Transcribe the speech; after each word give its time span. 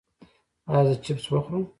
ایا 0.69 0.81
زه 0.87 0.93
چپس 1.03 1.25
وخورم؟ 1.29 1.63